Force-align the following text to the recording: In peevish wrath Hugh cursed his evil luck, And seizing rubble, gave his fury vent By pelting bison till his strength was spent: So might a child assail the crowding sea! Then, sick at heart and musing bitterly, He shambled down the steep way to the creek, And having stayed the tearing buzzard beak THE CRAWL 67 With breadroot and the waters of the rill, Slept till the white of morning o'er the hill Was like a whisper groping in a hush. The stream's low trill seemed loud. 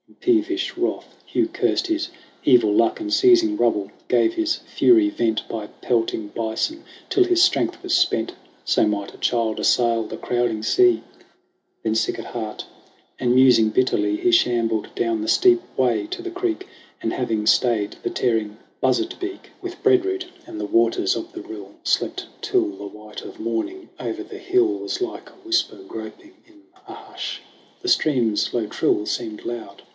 In 0.07 0.15
peevish 0.15 0.77
wrath 0.77 1.15
Hugh 1.25 1.47
cursed 1.47 1.87
his 1.87 2.09
evil 2.43 2.71
luck, 2.71 2.99
And 2.99 3.13
seizing 3.13 3.55
rubble, 3.57 3.91
gave 4.07 4.33
his 4.33 4.57
fury 4.57 5.09
vent 5.09 5.47
By 5.47 5.67
pelting 5.81 6.29
bison 6.29 6.83
till 7.09 7.23
his 7.23 7.41
strength 7.41 7.81
was 7.81 7.95
spent: 7.95 8.33
So 8.63 8.85
might 8.87 9.13
a 9.13 9.17
child 9.17 9.59
assail 9.59 10.03
the 10.03 10.17
crowding 10.17 10.61
sea! 10.63 11.03
Then, 11.83 11.95
sick 11.95 12.17
at 12.19 12.25
heart 12.25 12.65
and 13.19 13.33
musing 13.33 13.69
bitterly, 13.69 14.17
He 14.17 14.31
shambled 14.31 14.93
down 14.95 15.21
the 15.21 15.27
steep 15.27 15.61
way 15.77 16.07
to 16.11 16.21
the 16.21 16.31
creek, 16.31 16.67
And 17.01 17.13
having 17.13 17.45
stayed 17.45 17.95
the 18.03 18.09
tearing 18.11 18.57
buzzard 18.79 19.09
beak 19.19 19.19
THE 19.19 19.37
CRAWL 19.37 19.53
67 19.61 19.61
With 19.71 19.83
breadroot 19.83 20.25
and 20.47 20.59
the 20.59 20.65
waters 20.65 21.15
of 21.15 21.31
the 21.33 21.41
rill, 21.43 21.75
Slept 21.83 22.27
till 22.41 22.69
the 22.75 22.87
white 22.87 23.21
of 23.21 23.39
morning 23.39 23.89
o'er 23.99 24.13
the 24.23 24.39
hill 24.39 24.67
Was 24.67 24.99
like 25.01 25.29
a 25.29 25.33
whisper 25.45 25.77
groping 25.87 26.33
in 26.47 26.63
a 26.87 26.93
hush. 26.93 27.41
The 27.81 27.87
stream's 27.87 28.51
low 28.53 28.65
trill 28.65 29.05
seemed 29.05 29.45
loud. 29.45 29.83